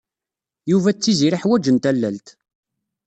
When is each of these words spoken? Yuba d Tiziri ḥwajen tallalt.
Yuba 0.71 0.89
d 0.95 0.97
Tiziri 0.99 1.37
ḥwajen 1.43 1.77
tallalt. 1.83 2.27